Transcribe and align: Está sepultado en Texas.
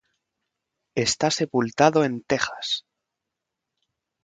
Está 0.95 1.29
sepultado 1.29 2.03
en 2.03 2.23
Texas. 2.23 2.85